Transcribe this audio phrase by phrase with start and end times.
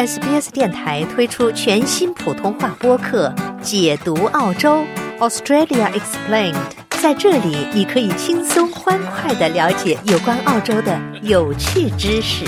[0.00, 3.28] SBS 电台推出全新普通话播客
[3.60, 4.82] 《解读澳洲
[5.18, 6.54] Australia Explained》。
[7.02, 12.46] 在这里，你可以轻松欢快的了解有关澳洲的有趣知识。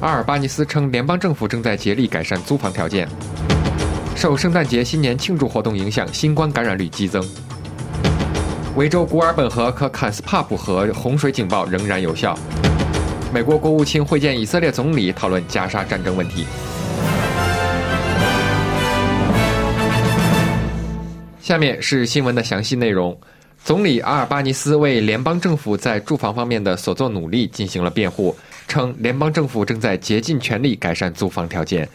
[0.00, 3.08] 阿尔巴尼斯称，联邦政府正在竭力改善租房条件。
[4.16, 7.22] 受圣诞节、新年庆祝活动影响，新冠感染率激增。
[8.74, 12.36] 维州古尔本河和坎斯帕普河洪水警报仍然有效。
[13.30, 16.46] 美国国务卿会见以色列总理，讨论加沙战争问题。
[21.42, 23.16] 下面是新闻的详细内容。
[23.62, 28.34] 总理阿尔巴尼斯为联邦政府在住房方面的所作努力进行了辩护。
[28.66, 31.86] 称联邦政府正在竭尽全力改善租房条件。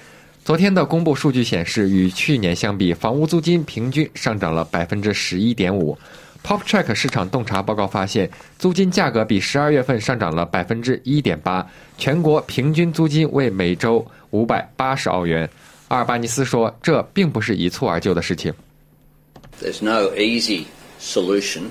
[0.43, 5.95] 昨天的公布数据显示，与去年相比，房屋租金平均上涨了百分之十一点五。
[6.43, 11.63] PopTrack 市场洞察报告发现，租金价格比十二月份上涨了百分之一点八，
[11.99, 15.47] 全国平均租金为每周五百八十澳元。
[15.89, 18.51] 阿尔巴尼斯说，这并不是一蹴而就的事情。
[19.61, 20.63] There's no easy
[20.99, 21.65] solution.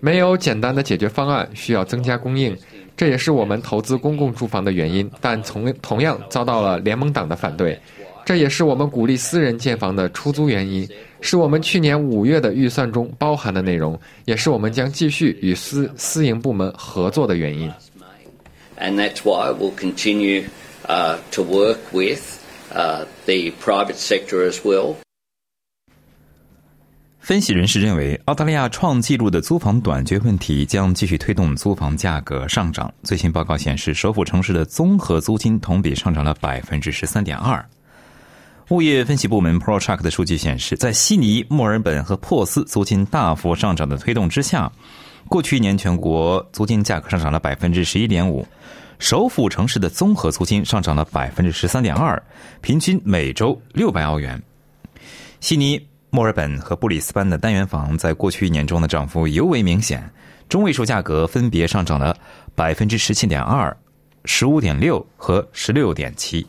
[0.00, 2.56] 没有简单的解决方案，需要增加供应。
[2.96, 7.78] 这也是我们投资公共住房的原因，但同同样遭到了联盟党的反对。
[8.24, 10.88] 这也是我们鼓励私人建房的出租原因，
[11.20, 17.68] 是我们去年五月的预算中包含的内容，也是我们将继续与私私营部门合作的原因。
[18.78, 20.44] And that's why we'll continue
[20.86, 22.20] uh, to work with
[22.72, 24.94] uh, the private sector as well.
[27.22, 32.92] 分析人士认为，澳大利亚创纪录的租房短缺问题将继续推动租房价格上涨。
[33.04, 37.64] 最新报告显示，首府城市的综合租金同比上涨了百分之十三点二。
[38.70, 44.70] 物业分析部门 ProTrack 的数据显示，在悉尼、墨尔本和珀斯租金大幅上涨的推动之下，
[45.28, 48.44] 过去一年全国租金价格上涨了百分之十一点五。
[48.98, 52.20] 首府城市的综合租金上涨了百分之十三点二，
[52.60, 54.42] 平均每周六百澳元。
[55.38, 55.80] 悉尼。
[56.14, 60.06] 墨尔本和布里斯班的单元房在过去一年中的涨幅尤为明显，
[60.46, 62.14] 中位数价格分别上涨了
[62.54, 63.74] 百分之十七点二、
[64.26, 66.46] 十五点六和十六点七。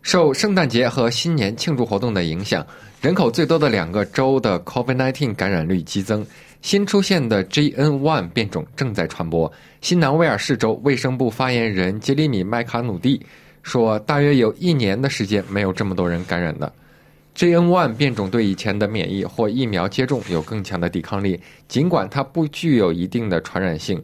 [0.00, 2.66] 受圣诞节和新年庆祝活动的影响，
[3.02, 6.24] 人口最多的两个州的 COVID-19 感染率激增，
[6.62, 9.52] 新出现的 JN1 变种正在传播。
[9.82, 13.20] 新南威尔士州卫生部发言人杰里米·麦卡努蒂
[13.62, 16.72] 说：“大约有一年的时间没有这么多人感染的。”
[17.36, 24.02] JN1 变种对以前的免疫或疫苗接种有更强的抵抗力，尽管它不具有一定的传染性。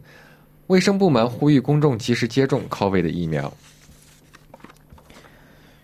[0.67, 3.51] 卫生部门呼吁公众及时接种 COVID 的疫苗。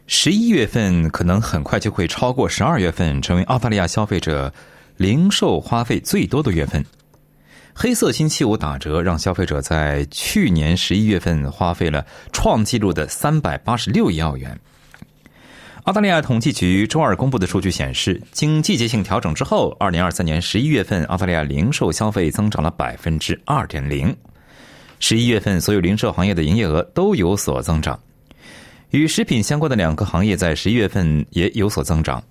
[0.08, 4.54] 十一月份可能很快就会超过十二月份，成为澳大利亚消费者
[4.98, 6.86] 零售花费最多的月份。
[7.74, 14.60] 黑色星期五打折让消费者在去年十一月份花费了创纪录的三百八十六亿澳元。
[15.86, 24.14] 澳大利亚统计局周二公布的数据显示，经季节性调整之后，二零二三年十一月份澳大利亚零售消费增长了百分之二点零。
[25.00, 28.00] 十一月份所有零售行业的营业额都有所增长，
[28.90, 32.22] 与食品相关的两个行业在十一月份也有所增长。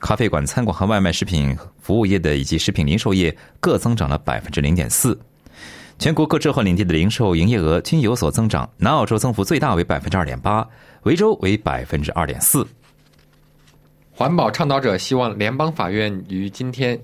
[0.00, 5.16] 咖啡馆、餐馆和外卖食品服务业的以及食品零售业各增长了百分之零点四。
[6.00, 10.66] 全国各州和领地的零售营业额均有所增长，南澳洲增幅最大为百分之二点八，
[11.04, 12.66] 维州为百分之二点四。
[14.16, 16.98] 环保倡导者希望联邦法院于今天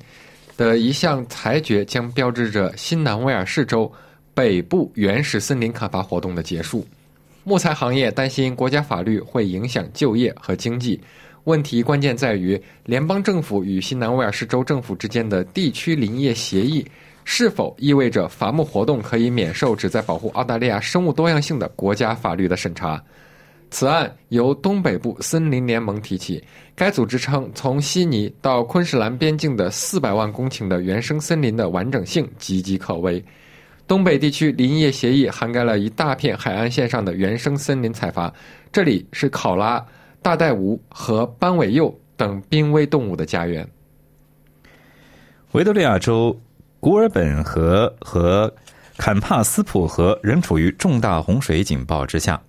[0.57, 3.93] 的一项裁决将标志着新南威尔士州
[4.33, 6.87] 北部原始森林砍伐活动的结束。
[7.45, 10.99] 木材行业担心国家法律会影响就业和经济。
[11.45, 16.83] 问题关键在于联邦政府与新南威尔士州政府之间的地区林业协议
[17.25, 23.03] 是否意味着伐木活动可以免受旨在保护澳大利亚生物多样性的国家法律的审查。
[23.73, 26.45] 此案由东北部森林联盟提起。
[26.77, 33.25] 该组织称，从悉尼到昆士兰边境的四百万公顷的原生森林的完整性岌岌可危。
[33.89, 38.33] 东北地区林业协议涵盖了一大片海岸线上的原生森林采伐，
[38.71, 39.85] 这里是考拉、
[40.21, 43.67] 大袋吴和斑尾鼬等濒危动物的家园。
[45.53, 46.39] 维多利亚州
[46.79, 48.53] 古尔本河和
[48.99, 52.41] 坎帕斯普河仍处于重大洪水警报之下。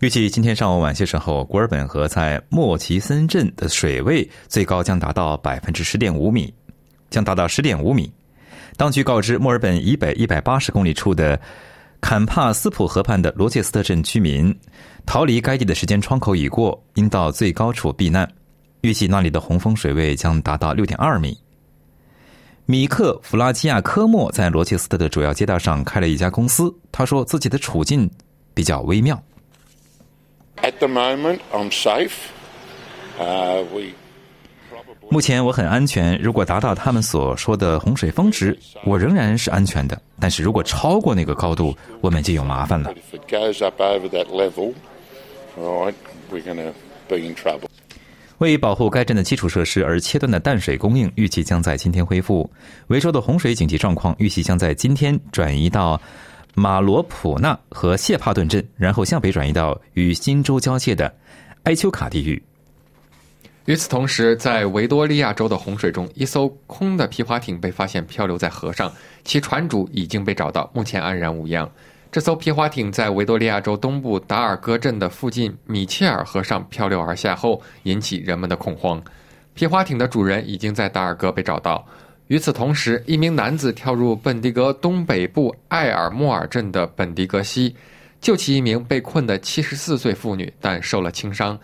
[0.00, 6.52] 预计今天上午晚些时候，古尔本河在莫奇森镇的水位最高将达到百分之十点五米，
[7.08, 8.12] 将达到十点五米。
[8.76, 11.40] 当局告知墨尔本以北一百八十公里处的
[11.98, 14.54] 坎帕斯普河畔的罗切斯特镇居民，
[15.06, 18.30] 逃离该地的时间窗口已过，应到最高处避难。
[18.82, 21.34] 预计那里的洪峰水位将达到六点二米。
[22.66, 28.10] 米克·弗拉基亚科莫在罗切斯特的主要街道上开了一家公司，他说自己的处境
[28.52, 29.18] 比较微妙。
[35.08, 40.00] 目前我很安全，如果达到他们所说的洪水峰值，我仍然是安全的。
[40.18, 44.72] 但是如果超过那个高度，我们就有麻烦了 if it goes up over that level,
[45.56, 46.72] we're going to
[47.08, 47.68] be in trouble.
[48.38, 52.50] 为保护该镇的基础设施而切断的淡水供应，预计将在今天恢复。
[52.88, 55.98] 维州的洪水紧急状况预计将在今天转移到
[56.58, 61.14] 马罗普纳和谢帕顿镇，然后向北转移到与新州交界的
[61.64, 62.42] 埃丘卡地域。
[63.66, 68.90] 与此同时，在维多利亚州的洪水中，一艘空的皮划艇被发现漂流在河上，
[69.22, 71.70] 其船主已经被找到，目前安然无恙。
[72.10, 78.98] 这艘皮划艇在维多利亚州东部达尔戈镇的附近米切尔河上漂流而下后，引起人们的恐慌。
[79.52, 81.86] 皮划艇的主人已经在达尔戈被找到。
[82.28, 87.74] 与此同时，一名男子跳入本迪格东北部埃尔莫尔镇的本迪格溪，
[88.20, 91.56] 救起一名被困的74岁妇女，但受了轻伤。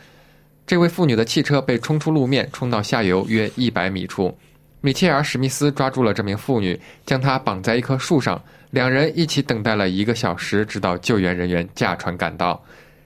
[0.64, 4.32] 这位妇女的汽车被冲出路面，冲到下游约一百米处。
[4.81, 12.62] 米切尔·史密斯抓住了这名妇女，将她绑在一棵树上，两人一起等待了一个小时，直到救援人员驾船赶到。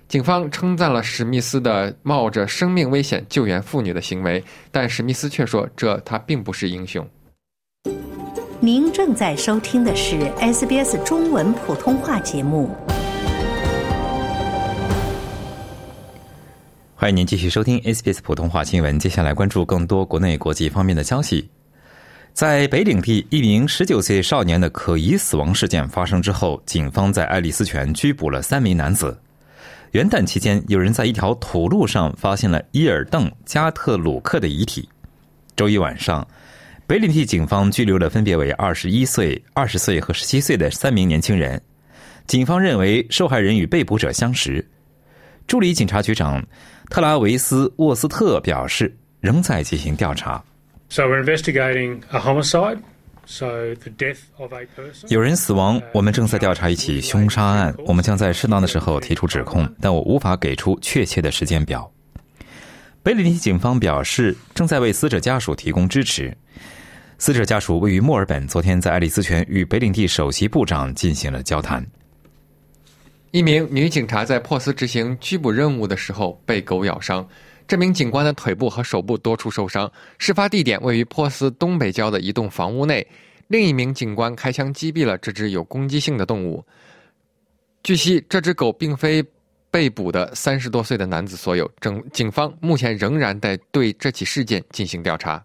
[0.09, 7.07] 警方称赞了史密斯的冒着生命危险救援妇女的行为，但史密斯却说这他并不是英雄。
[8.61, 12.71] 您正在收听的是 SBS 中文普通话节目。
[16.95, 18.99] 欢迎您继续收听 SBS 普通话新闻。
[18.99, 21.47] 接下来关注更多国内、国际方面的消息。
[22.33, 29.19] 在北领地，一名19岁少年的可疑死亡事件发生之后，警方在爱丽丝泉拘捕了三名男子。
[29.91, 34.89] 元旦期间，有人在一条土路上发现了伊尔邓·加特鲁克的遗体。
[35.55, 36.27] 周一晚上，
[36.87, 41.61] 北领地警方拘留了分别为二十一岁、二十岁和十七岁的三名年轻人。
[42.29, 44.65] 警方认为受害人与被捕者相识。
[45.49, 46.41] 助理警察局长
[46.89, 50.43] 特拉维斯·沃斯特表示，仍在进行调查。
[50.89, 52.79] So we're investigating a homicide.
[53.27, 55.09] So the death of a person.
[55.09, 61.91] 有人死亡，我们正在调查一起凶杀案，我们将在适当的时候提出指控，但我无法给出确切的时间表。
[63.03, 66.37] 北领地警方表示，正在为死者家属提供支持。
[67.19, 71.85] 死者家属位于墨尔本，昨天在爱丽丝泉与北领地首席部长进行了交谈。
[73.31, 77.27] 一名女警察在珀斯执行拘捕任务的时候被狗咬伤，
[77.67, 79.91] 这名警官的腿部和手部多处受伤。
[80.19, 83.07] 事发地点位于珀斯东北郊的一栋房屋内，
[83.49, 86.63] 另一名警官开枪击毙了这只有攻击性的动物。
[87.83, 89.25] 据悉，这只狗并非
[89.71, 95.43] 被捕的三十多岁的男子所有，整警方目前仍然在对这起事件进行调查。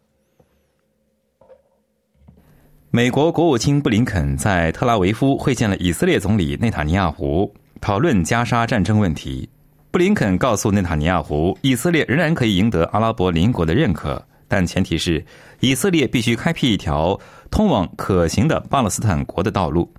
[2.93, 7.49] 美国国务卿布林肯在特拉维夫会见了以色列总理内塔尼亚胡，
[7.79, 9.47] 讨论加沙战争问题。
[9.91, 15.23] 布林肯告诉内塔尼亚胡，以色列仍然可以赢得阿拉伯邻国的认可，但前提是
[15.61, 17.17] 以色列必须开辟一条
[17.49, 19.89] 通往可行的巴勒斯坦国的道路。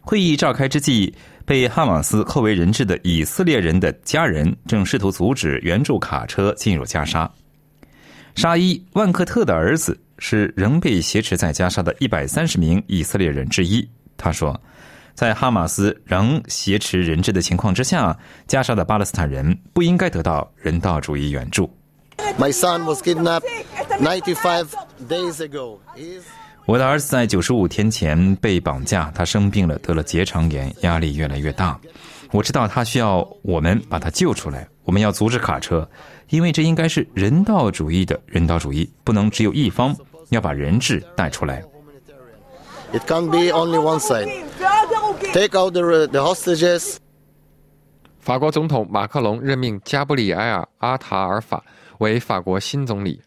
[0.00, 1.14] 会议召开之际，
[1.44, 7.30] 被哈马斯扣为人质的以色列人的家人正试图阻止援助卡车进入加沙。
[8.34, 13.88] 沙伊·万克特的儿子是仍被挟持在加沙的一百三十名以色列人之一。
[14.16, 14.58] 他说，
[15.14, 21.70] 在哈马斯仍挟持人质的情况之下，加沙的巴勒斯坦人不应该得到人道主义援助。
[22.38, 23.44] My son was kidnapped
[24.00, 24.66] 95
[25.08, 25.78] days ago.
[26.64, 31.78] 我的儿子在九十五天前被绑架，他生病了，得了结肠炎，压力越来越大。
[32.32, 35.88] 我知道他需要我们把他救出来，我们要阻止卡车，
[36.28, 39.96] 因为这应该是人道主义的人道主义，不能只有一方，
[40.30, 41.62] 要把人质带出来。
[42.92, 44.28] It can't be only one side.
[45.32, 46.96] Take out the, the hostages.
[48.20, 51.62] 法国总统马克龙任命加布里埃尔·阿塔尔法
[51.98, 53.20] 为法国新总理。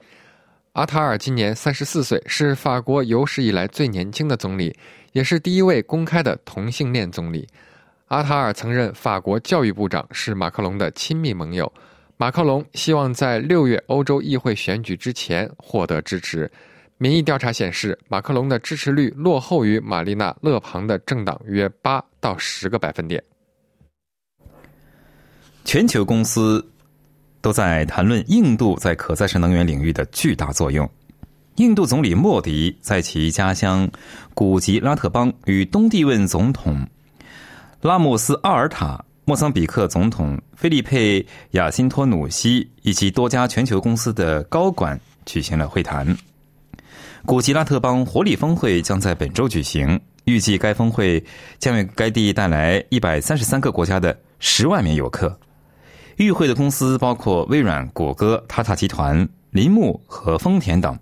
[0.73, 4.75] 阿塔尔今年三十四岁，是法国有史以来最年轻的总理，
[5.13, 7.47] 也是第一位公开的同性恋总理。
[8.07, 11.71] 阿塔尔曾任法国教育部长，是马克龙的亲密盟友。
[12.21, 16.51] 马克龙希望在六月欧洲议会选举之前获得支持。
[16.97, 23.23] 民意调查显示，马克龙的支持率落后于玛丽娜·勒庞的政党约八到十个百分点。
[25.63, 26.69] 全球公司
[27.39, 30.87] 都在谈论印度在可再生能源领域的巨大作用。
[31.55, 33.89] 印度总理莫迪在其家乡
[34.33, 36.85] 古吉拉特邦与东帝汶总统
[37.79, 41.21] 拉姆斯阿尔塔莫桑比克总统菲利佩·
[41.51, 46.17] 亚辛托努西以及多家全球公司的高管举行了会谈。
[47.27, 51.23] 古吉拉特邦活力峰会将在本周举行，预计该峰会
[51.59, 55.39] 将为该地带来一百三十三个国家的十万名游客。
[56.15, 60.97] 与会的公司包括微软、谷歌、塔塔集团、铃木和丰田等。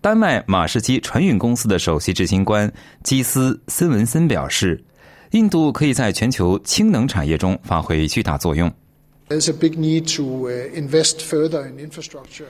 [0.00, 2.68] 丹麦马士基船运公司的首席执行官
[3.04, 4.84] 基斯森文森表示，
[5.30, 8.72] 印度可以在全球氢能产业中发挥巨大作用。
[9.28, 12.44] There's a big need to invest further in infrastructure.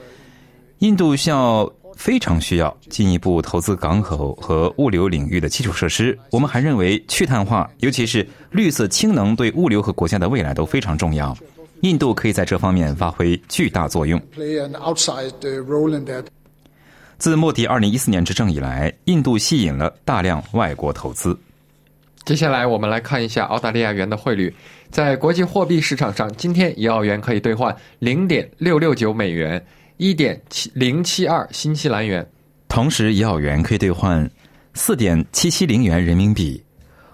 [0.79, 6.15] 印度需要非常需要进一步投资港口和物流领域的基础设施。
[6.29, 11.35] 我们还认为去碳化，尤其是绿色氢能，对物流和国家的未来都非常重要。
[11.81, 14.19] 印度可以在这方面发挥巨大作用。
[14.35, 16.25] Play an outside uh, role in that.
[17.17, 21.35] 自莫迪二零一四年执政以来，印度吸引了大量外国投资。
[22.27, 24.53] 接下来我们来看一下澳大利亚元的汇率，
[24.89, 29.65] 在国际货币市场上，今天一澳元可以兑换零点六六九美元，
[29.95, 32.29] 一点七零七二新西兰元。
[32.67, 34.29] 同时，一澳元可以兑换
[34.73, 36.61] 四点七七零元人民币，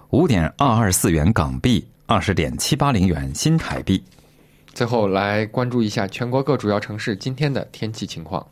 [0.09, 4.03] 五点二二四元港币，二十点七八零元新台币。
[4.73, 8.43] 最后来关注一下全国各主要城市今天的天气情况。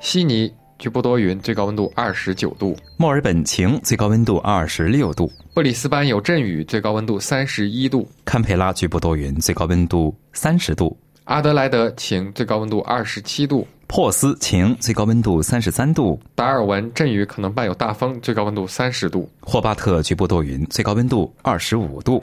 [0.00, 22.22] 悉尼局部多云，最高温度二十九度；墨尔本晴，最高温度二十六度；布里斯班有阵雨，最高温度三十一度；堪培拉局部多云，最高温度三十度；阿德莱德晴，最高温度二十七度；珀斯晴，最高温度三十三度；达尔文阵雨可能伴有大风，最高温度三十度；霍巴特局部多云，最高温度二十五度。